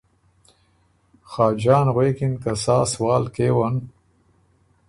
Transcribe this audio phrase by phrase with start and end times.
[1.31, 3.75] خاجان غوېکِن که سا سوال کېون